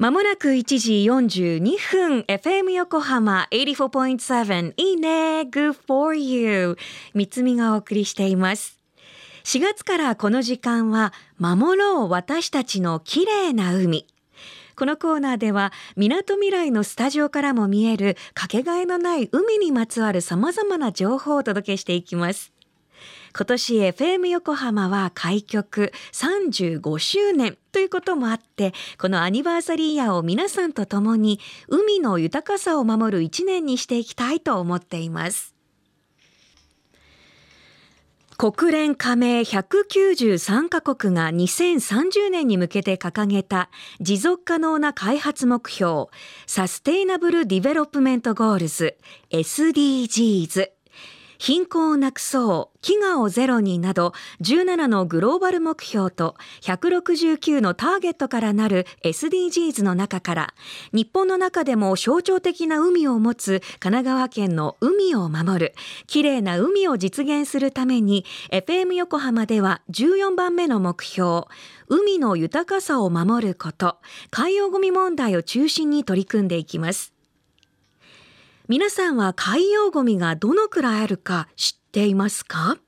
[0.00, 6.78] まもなく1時42分 FM 横浜84.7いいね Good for you
[7.12, 8.78] 三つみがお送りしています
[9.44, 14.06] 4月からこの時間は守ろう私たちの綺麗な海
[14.74, 22.50] このコーナーでは、みなとみらいのスタジオからも見えるかけがえのない海にまつわる様々な情報をお届けしていきます。
[23.36, 35.54] 今年 FM 横浜は開局35周年ということもあって、このアニバーサリーイヤーを皆さんと共に海の豊かさを守る一年にしていきたいと思っています。
[38.40, 43.68] 国連加盟193カ国が2030年に向けて掲げた
[44.00, 46.06] 持続可能な開発目標
[46.46, 48.96] Sustainable Development Goals
[49.30, 50.70] SDGs
[51.40, 54.12] 貧困をなくそう、飢餓をゼロになど
[54.42, 60.54] 17のグローバル目標と169のターゲットからなる SDGs の中から
[60.92, 65.74] 日本の中でも象徴的な海を持つ神奈川県の海を守る
[66.06, 71.44] 綺麗な海を実現するために FM 横浜では14番目の目標
[71.88, 73.96] 海の豊かさを守ること
[74.30, 77.14] 海洋ゴミ問題を中心に取り組んでいきます。
[78.70, 82.78] 皆さんは海洋ゴミがどのくらいあるか知っていますか？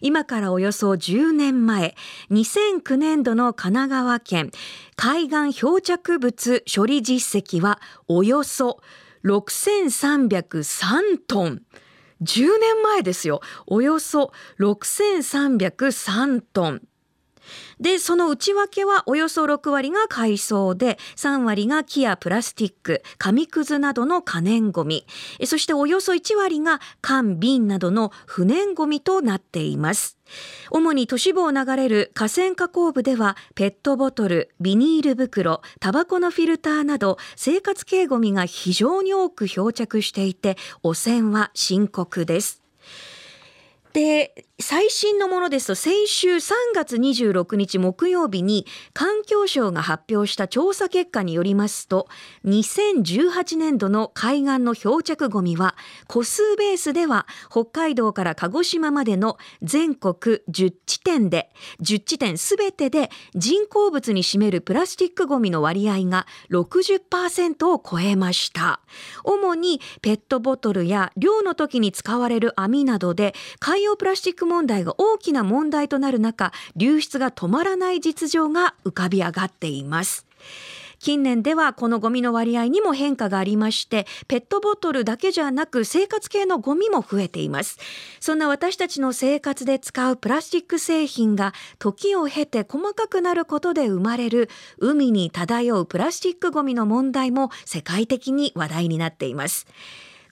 [0.00, 1.94] 今からおよそ10年前、
[2.32, 4.50] 2009年度の神奈川県
[4.96, 8.80] 海岸漂着物処理実績はおよそ
[9.22, 11.62] 6303トン。
[12.22, 13.42] 10年前ですよ。
[13.68, 16.82] およそ6303トン。
[17.80, 25.06] で、その内訳はおよそ6割が海藻で、3割が木やプラスチック、紙くずなどの可燃ごみ、
[25.44, 30.18] そしておよそ1割が缶、瓶などの不燃ごみとなっています。
[30.70, 42.65] 主に都市部を流れる河川河口部ではペットボトル、ビニール袋、タバコのフィルターなど生活系ごみが非常に多く漂着していて汚染は深刻です。
[43.96, 52.06] で最新のものですと先週3月26日木曜日に環境省が発表した調査結果によりますと
[52.44, 55.76] 2018年度の海岸の漂着ごみは
[56.08, 68.80] 個数ベースでは北海道から鹿児島までの全国10地点で10地点すべてで人工物に占めるプラスチックごみの割合が60%を超えました。
[69.24, 80.26] 主にペットボトルや漁の時に使われる網などで海洋プラスチック問題が大きな問題となる中流出が止まらない実情が浮かび上がっています。
[80.98, 87.78] 近年ではこのゴミの割合にも変化がありましてペットボトルだけじゃなく生活系のゴミも増えています。
[88.18, 94.48] そんな私たちの生活で使うプラスチック製品が時を経て細かくなることで生まれる
[94.78, 99.66] 海に漂うプラスチックゴミの問題も世界的に話題になっています。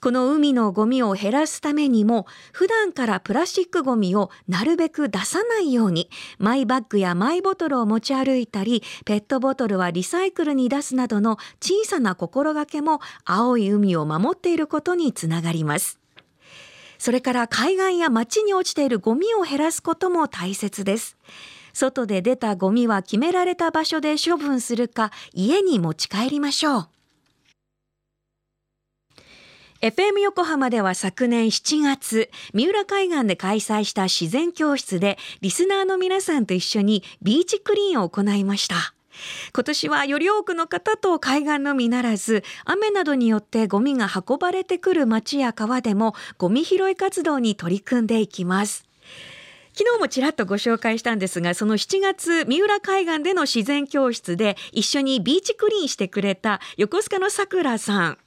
[0.05, 15.99] この海のゴミを減らすためにも普段からプラスチックゴミをなるべく出さないようにマイバッグやマイボトルを持ち歩いたりペットボトルはリサイクルに出すなどの小さな心がけも青い海を守っていることにつながります。
[16.99, 21.17] それから海岸や街に落ちているゴミを減らすことも大切です。
[21.73, 26.89] 外で出たゴミは決められた場所で処分するか家に持ち帰りましょう。
[29.85, 38.95] FM 横浜では昨年7月、三浦海岸で開催した自然教室で、リスナーの皆さんと一緒にビーチクリーンを行いました。
[39.55, 48.87] 今年はより多くの方と海岸のみならず、雨などによってゴミが運ばれてくる町や川でもゴミ拾い活動に取り組んでいきます。
[49.75, 58.19] 昨日もちらっとご紹介したんですが、その7月、三浦海岸での自然教室で一緒にビーチクリーンしてくれた横須賀のさくらさん。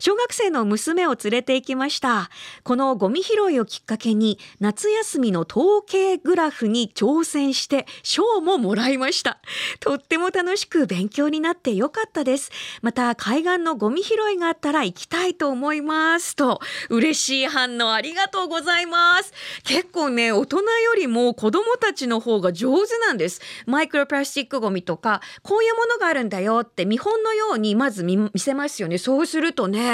[0.00, 2.30] 小学生の娘を連れて行きました。
[2.64, 9.40] このゴミ拾いをきっかけに夏休みの統計グラフに挑戦して賞ももらいました。
[9.78, 12.50] とっても楽しく勉強になってよかったです。
[12.80, 19.34] また海岸のゴミ拾いがあったら行きたいと思いますと嬉しい反応ありがとうございます。
[19.64, 23.42] 結構ね、大人よりも子供たちの方が上手なんです。
[23.66, 28.96] マイクロプラスチックゴミとかこういうものがあるんだよって見本のようにまず見せますよね。
[28.96, 29.89] そうするとね、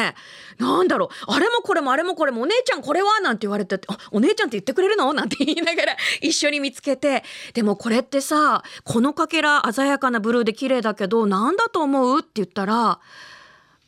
[0.58, 3.20] なんだろう、あれもこれもあれもこれもお姉ちゃんこれは？
[3.20, 5.12] なんて言われてあ、お姉ちゃんって言ってくれるの？
[5.14, 12.20] なんて言いながら一緒に見つけて、でもこれってさ、このかけら鮮やかなブルーで綺麗だけど、なんだと思う？
[12.20, 13.00] って言ったら、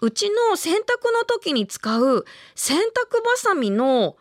[0.01, 0.79] うちの洗濯
[1.13, 2.83] の時に使う洗濯
[3.25, 4.17] バサミの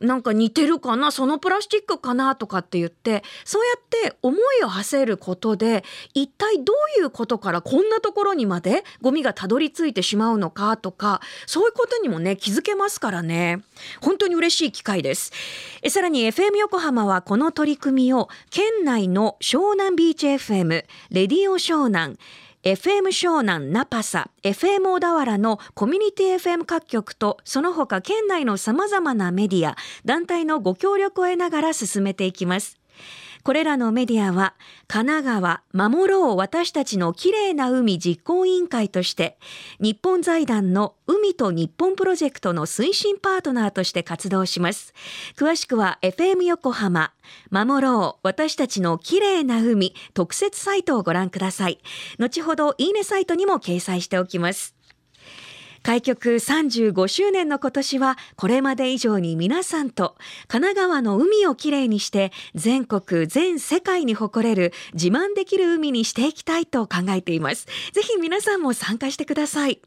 [0.00, 5.84] なんか似てるかなそのプラスチックかなとかって言ってそうやって思いを馳せることで
[6.14, 13.62] 一体どういうことからこんなところにまでゴミがたどり着いてしまうのかとかそういうことにもね気づけますからね。
[14.00, 15.32] 本当に嬉しい機会です。
[15.82, 22.18] えさらに FM 横浜はこの取り組みを県内の湘南ビーチ FM レディオ湘南
[22.68, 29.74] FM 湘南ナパサ FM 小田原のコミュニティ FM 各局とその他県内のさまざまなメディア
[30.04, 32.78] 団体のご協力を得ながら進めていきます。
[33.42, 34.54] これらのメディアは
[34.86, 39.38] 神奈川守ろう私たちのきれいな海実行委員会として
[39.80, 44.92] 日本財団の海と日本プロジェクトの推進パートナーとして活動します。
[45.36, 47.12] 詳しくは FM 横浜
[47.50, 51.80] 守ろう私たちのきれいな海特設サイトをご覧ください。
[52.18, 54.77] 後ほどいいねサイトにも掲載しておきます。
[55.88, 67.64] 開局35周年の今年はこれまで以上に皆さんと神奈川の海をきれいにして全国全世界に誇れる自慢できる海にしていきたいと考えています。
[67.92, 69.80] ぜひ皆さんも参加してください。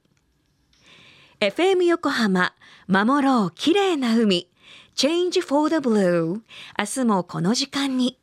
[1.40, 2.56] FM 横浜
[2.88, 4.50] 守ろうきれいな海。
[4.96, 6.42] Change for the Blue
[6.80, 8.18] 明日もこの時間に。